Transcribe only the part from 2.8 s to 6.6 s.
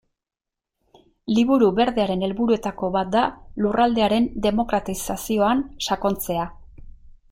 bat da lurraldearen demokratizazioan sakontzea.